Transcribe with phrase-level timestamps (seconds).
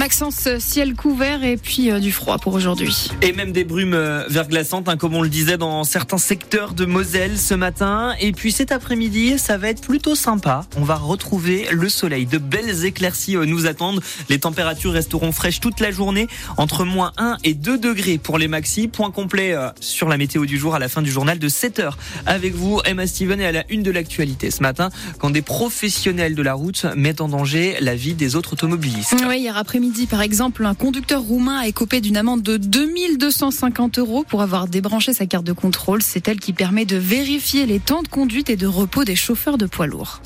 [0.00, 3.10] Maxence, ciel couvert et puis euh, du froid pour aujourd'hui.
[3.20, 6.86] Et même des brumes euh, verglaçantes, hein, comme on le disait dans certains secteurs de
[6.86, 8.14] Moselle ce matin.
[8.18, 10.64] Et puis cet après-midi, ça va être plutôt sympa.
[10.78, 12.24] On va retrouver le soleil.
[12.24, 14.00] De belles éclaircies euh, nous attendent.
[14.30, 18.48] Les températures resteront fraîches toute la journée, entre moins 1 et 2 degrés pour les
[18.48, 18.88] maxi.
[18.88, 21.98] Point complet sur la météo du jour à la fin du journal de 7 heures.
[22.24, 26.34] Avec vous, Emma Steven est à la une de l'actualité ce matin, quand des professionnels
[26.34, 29.14] de la route mettent en danger la vie des autres automobilistes.
[29.28, 34.24] Oui, hier après-midi par exemple, un conducteur roumain a écopé d'une amende de 2250 euros
[34.24, 36.02] pour avoir débranché sa carte de contrôle.
[36.02, 39.58] C'est elle qui permet de vérifier les temps de conduite et de repos des chauffeurs
[39.58, 40.20] de poids lourds.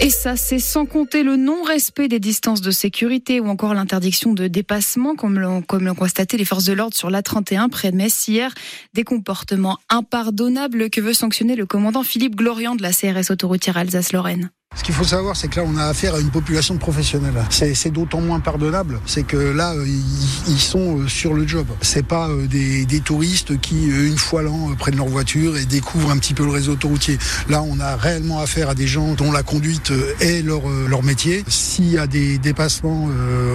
[0.00, 4.46] Et ça, c'est sans compter le non-respect des distances de sécurité ou encore l'interdiction de
[4.46, 8.54] dépassement, comme l'ont, constaté les forces de l'ordre sur l'A31 près de Metz hier.
[8.94, 14.50] Des comportements impardonnables que veut sanctionner le commandant Philippe Glorian de la CRS autoroutière Alsace-Lorraine.
[14.76, 17.32] Ce qu'il faut savoir, c'est que là, on a affaire à une population de professionnels.
[17.50, 19.86] C'est d'autant moins pardonnable, c'est que là, euh,
[20.48, 21.66] ils, sont euh, sur le job.
[21.80, 26.10] C'est pas euh, des, des, touristes qui, une fois l'an, prennent leur voiture et découvrent
[26.10, 27.18] un petit peu le réseau autoroutier.
[27.48, 31.42] Là, on a réellement affaire à des gens dont la conduite est leur, leur métier.
[31.48, 33.08] S'il y a des dépassements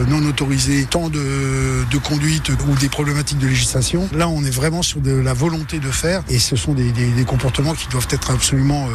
[0.09, 4.81] non autorisés, tant de, de conduite ou des problématiques de législation, là, on est vraiment
[4.81, 8.07] sur de la volonté de faire et ce sont des, des, des comportements qui doivent
[8.09, 8.87] être absolument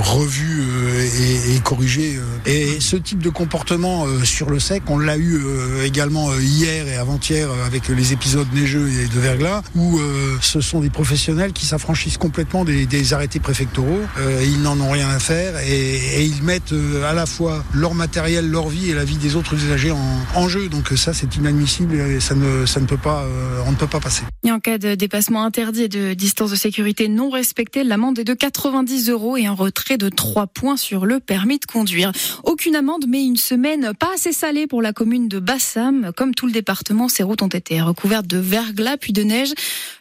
[0.00, 0.62] revus
[1.00, 2.16] et, et corriger.
[2.16, 2.50] Euh.
[2.50, 6.88] Et ce type de comportement euh, sur le sec, on l'a eu euh, également hier
[6.88, 10.00] et avant-hier avec les épisodes neigeux et de verglas, où
[10.40, 14.00] ce sont des professionnels qui s'affranchissent complètement des, arrêtés préfectoraux.
[14.42, 18.68] ils n'en ont rien à faire et, ils mettent à la fois leur matériel, leur
[18.68, 19.92] vie et la vie des autres usagers
[20.34, 20.68] en, jeu.
[20.68, 23.24] Donc ça, c'est inadmissible et ça ne, ça ne peut pas,
[23.66, 24.22] on ne peut pas passer.
[24.44, 28.24] Et en cas de dépassement interdit et de distance de sécurité non respectée, l'amende est
[28.24, 32.12] de 90 euros et un retrait de 3 points sur le permis de conduire.
[32.44, 36.12] Aucune amende, mais une semaine pas assez salée pour la commune de Bassam.
[36.16, 39.52] Comme tout le département, ces routes ont été recouvertes de verglas puis de neige.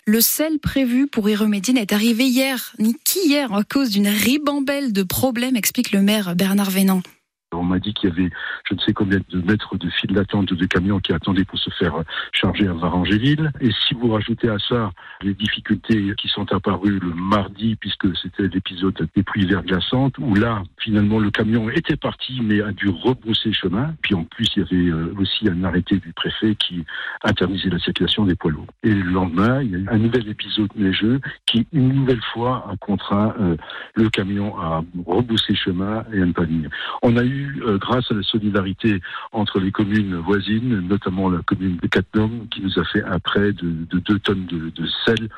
[0.06, 4.94] Le sel prévu pour y remédier n'est arrivé hier, ni qu'hier, à cause d'une ribambelle
[4.94, 7.02] de problèmes, explique le maire Bernard Vénan.
[7.52, 8.30] On m'a dit qu'il y avait
[8.70, 11.72] je ne sais combien de mètres de fil d'attente de camions qui attendaient pour se
[11.72, 11.96] faire
[12.32, 13.52] charger à Varangéville.
[13.62, 18.48] Et si vous rajoutez à ça les difficultés qui sont apparues le mardi, puisque c'était
[18.48, 23.52] l'épisode des pluies verglaçantes, où là, finalement, le camion était parti, mais a dû rebrousser
[23.52, 23.96] chemin.
[24.02, 26.86] Puis en plus, il y avait euh, aussi un arrêté du préfet qui
[27.24, 28.68] interdisait la circulation des poids lourds.
[28.84, 32.68] Et le lendemain, il y a eu un nouvel épisode neigeux qui, une nouvelle fois,
[32.72, 33.58] a contraint euh,
[33.96, 36.70] le camion à rebrousser chemin et à ne pas venir.
[37.62, 39.02] Euh, grâce à la solidarité
[39.32, 43.54] entre les communes voisines, notamment la commune de Cattenom, qui nous a fait un prêt
[43.54, 45.30] de, de 2 tonnes de, sel,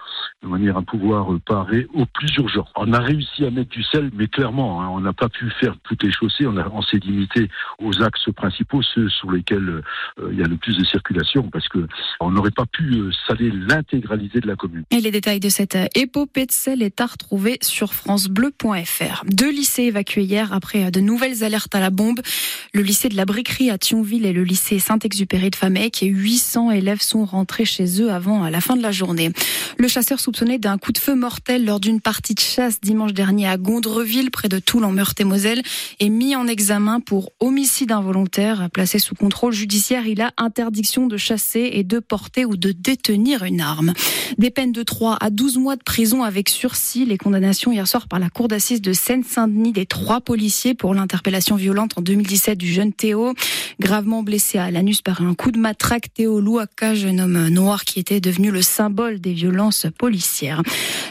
[0.43, 2.65] de manière à pouvoir parer au plus urgent.
[2.75, 5.75] On a réussi à mettre du sel, mais clairement, hein, on n'a pas pu faire
[5.83, 9.81] toutes les chaussées, on, on s'est limité aux axes principaux, ceux sur lesquels
[10.19, 11.87] euh, il y a le plus de circulation, parce que
[12.19, 14.83] on n'aurait pas pu euh, saler l'intégralité de la commune.
[14.91, 19.23] Et les détails de cette épopée de sel est à retrouver sur francebleu.fr.
[19.25, 22.21] Deux lycées évacués hier après de nouvelles alertes à la bombe.
[22.73, 26.71] Le lycée de la Briquerie à Thionville et le lycée Saint-Exupéry de Famec et 800
[26.71, 29.31] élèves sont rentrés chez eux avant la fin de la journée.
[29.77, 33.47] Le chasseur soupçonné d'un coup de feu mortel lors d'une partie de chasse dimanche dernier
[33.47, 35.63] à Gondreville, près de Toul en Meurthe-et-Moselle,
[35.99, 38.69] est mis en examen pour homicide involontaire.
[38.71, 43.43] Placé sous contrôle judiciaire, il a interdiction de chasser et de porter ou de détenir
[43.43, 43.93] une arme.
[44.37, 47.05] Des peines de 3 à 12 mois de prison avec sursis.
[47.05, 51.55] Les condamnations hier soir par la cour d'assises de Seine-Saint-Denis des trois policiers pour l'interpellation
[51.55, 53.33] violente en 2017 du jeune Théo,
[53.79, 56.13] gravement blessé à l'anus par un coup de matraque.
[56.13, 60.61] Théo Louaka, jeune homme noir qui était devenu le symbole des violences policières.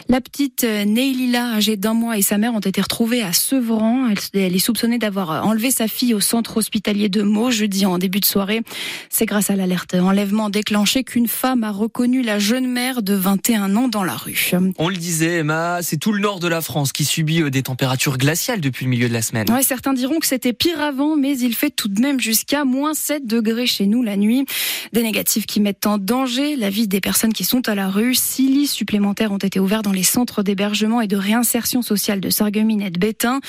[0.09, 4.07] La petite Neilila, âgée d'un mois, et sa mère ont été retrouvées à Sevran.
[4.33, 8.19] Elle, est soupçonnée d'avoir enlevé sa fille au centre hospitalier de Meaux jeudi en début
[8.19, 8.61] de soirée.
[9.09, 13.75] C'est grâce à l'alerte enlèvement déclenchée qu'une femme a reconnu la jeune mère de 21
[13.75, 14.51] ans dans la rue.
[14.77, 17.63] On le disait, Emma, c'est tout le nord de la France qui subit euh, des
[17.63, 19.49] températures glaciales depuis le milieu de la semaine.
[19.51, 22.93] Ouais, certains diront que c'était pire avant, mais il fait tout de même jusqu'à moins
[22.93, 24.45] 7 degrés chez nous la nuit.
[24.93, 28.13] Des négatifs qui mettent en danger la vie des personnes qui sont à la rue.
[28.13, 32.29] Six lits supplémentaires ont été ouverts dans les centres d'hébergement et de réinsertion sociale de
[32.29, 33.39] Sarreguemines et de Bétain.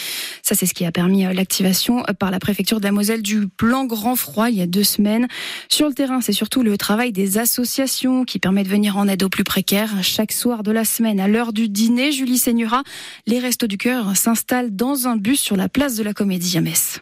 [0.40, 3.20] Ça, c'est ce qui a permis euh, l'activation euh, par la préfecture de la Moselle
[3.20, 5.28] du plan grand froid il y a deux semaines.
[5.68, 9.22] Sur le terrain, c'est surtout le travail des associations qui permet de venir en aide
[9.22, 10.02] aux plus précaires.
[10.02, 12.82] Chaque soir de la semaine, à l'heure du dîner, Julie Seignura,
[13.26, 16.62] les Restos du Cœur s'installent dans un bus sur la place de la Comédie à
[16.62, 17.01] Metz.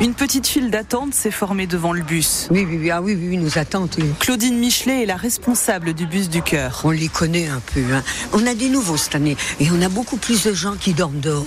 [0.00, 2.46] Une petite file d'attente s'est formée devant le bus.
[2.50, 3.90] Oui, oui, oui, ah oui, oui, nous attendent.
[3.98, 4.04] oui.
[4.20, 6.82] Claudine Michelet est la responsable du bus du cœur.
[6.84, 7.80] On les connaît un peu.
[7.92, 8.02] hein.
[8.32, 11.18] On a des nouveaux cette année et on a beaucoup plus de gens qui dorment
[11.20, 11.44] dehors.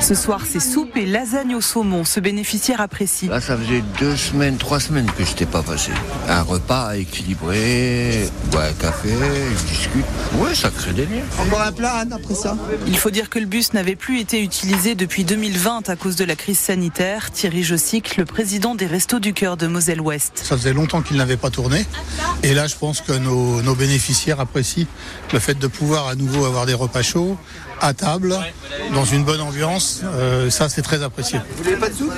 [0.00, 2.04] Ce soir, c'est soupe et lasagne au saumon.
[2.04, 3.26] Ce bénéficiaire apprécie.
[3.28, 5.90] Là, ça faisait deux semaines, trois semaines que je n'étais pas passé.
[6.28, 10.04] Un repas équilibré, boire un café, je discute.
[10.38, 11.22] Ouais, ça crée des liens.
[11.40, 12.56] Encore un plat, Anne, après ça?
[12.86, 16.24] Il faut dire que le bus n'avait plus été utilisé depuis 2020 à cause de
[16.24, 17.30] la crise sanitaire.
[17.30, 20.32] Thierry Jossic, le président des Restos du Cœur de Moselle-Ouest.
[20.42, 21.84] Ça faisait longtemps qu'il n'avait pas tourné.
[22.42, 24.86] Et là, je pense que nos, nos bénéficiaires apprécient
[25.32, 27.36] le fait de pouvoir à nouveau avoir des repas chauds,
[27.80, 28.36] à table,
[28.94, 30.00] dans une bonne ambiance.
[30.04, 31.38] Euh, ça, c'est très apprécié.
[31.58, 32.12] Vous n'avez pas de soupe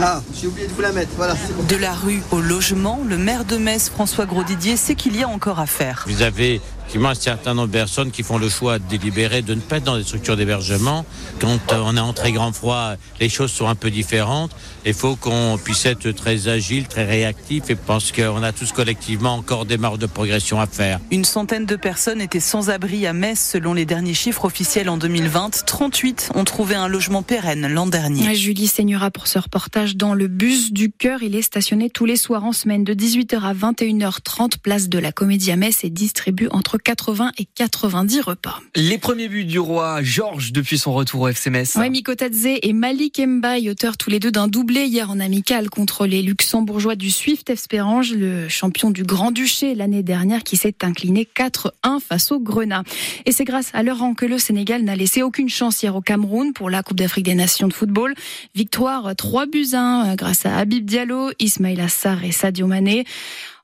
[0.00, 1.10] Ah, j'ai oublié de vous la mettre.
[1.16, 1.34] Voilà.
[1.68, 5.28] De la rue au logement, le maire de Metz, François Grosdidier, sait qu'il y a
[5.28, 6.04] encore à faire.
[6.06, 6.60] Vous avez
[6.90, 9.84] effectivement un certain nombre de personnes qui font le choix délibéré de ne pas être
[9.84, 11.06] dans des structures d'hébergement.
[11.38, 14.50] Quand euh, on est en très grand froid, les choses sont un peu différentes.
[14.84, 19.34] Il faut qu'on puisse être très agile, très réactif et pense qu'on a tous collectivement
[19.34, 20.98] encore des marges de progression à faire.
[21.12, 24.96] Une centaine de personnes étaient sans abri à Metz selon les derniers chiffres officiels en
[24.96, 25.62] 2020.
[25.64, 28.34] 38 ont trouvé un logement pérenne l'an dernier.
[28.34, 31.22] Julie Seignera pour ce reportage dans le bus du cœur.
[31.22, 35.12] Il est stationné tous les soirs en semaine de 18h à 21h30, place de la
[35.12, 38.60] Comédie à Metz et distribue entre 80 et 90 repas.
[38.74, 41.76] Les premiers buts du roi Georges depuis son retour au FC Metz.
[41.76, 45.70] Ouais, Miko Tadze et Malik Mbaye, auteurs tous les deux d'un doublé hier en amical
[45.70, 51.28] contre les luxembourgeois du Swift Espérange, le champion du Grand-Duché l'année dernière qui s'est incliné
[51.36, 52.84] 4-1 face au Grenat.
[53.26, 56.00] Et c'est grâce à leur rang que le Sénégal n'a laissé aucune chance hier au
[56.00, 58.14] Cameroun pour la Coupe d'Afrique des Nations de football.
[58.54, 63.04] Victoire 3 buts 1 grâce à Habib Diallo, Ismail Assar et Sadio Mané.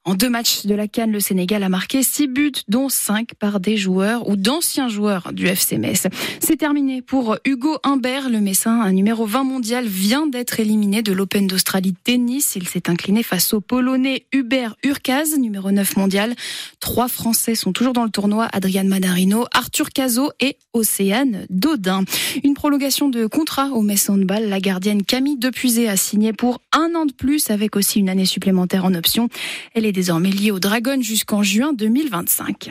[0.07, 3.59] En deux matchs de la Cannes, le Sénégal a marqué six buts, dont cinq par
[3.59, 6.07] des joueurs ou d'anciens joueurs du FC Metz.
[6.39, 11.13] C'est terminé pour Hugo Humbert, le Messin, un numéro 20 mondial, vient d'être éliminé de
[11.13, 12.55] l'Open d'Australie tennis.
[12.55, 16.37] Il s'est incliné face au Polonais Hubert Urkaz, numéro 9 mondial.
[16.79, 22.05] Trois Français sont toujours dans le tournoi, Adrian Madarino, Arthur Cazot et Océane Dodin.
[22.45, 24.45] Une prolongation de contrat au Metz Handball.
[24.51, 28.25] La gardienne Camille Depuisé a signé pour un an de plus avec aussi une année
[28.25, 29.29] supplémentaire en option.
[29.75, 32.71] Elle est désormais liée au Dragon jusqu'en juin 2025.